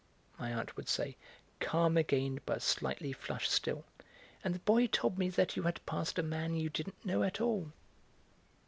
my 0.39 0.51
aunt 0.51 0.75
would 0.75 0.89
say, 0.89 1.15
calm 1.59 1.95
again 1.95 2.39
but 2.47 2.63
slightly 2.63 3.13
flushed 3.13 3.51
still; 3.51 3.83
"and 4.43 4.55
the 4.55 4.59
boy 4.61 4.87
told 4.87 5.19
me 5.19 5.29
that 5.29 5.55
you 5.55 5.61
had 5.61 5.79
passed 5.85 6.17
a 6.17 6.23
man 6.23 6.55
you 6.55 6.71
didn't 6.71 7.05
know 7.05 7.21
at 7.21 7.39
all!" 7.39 7.71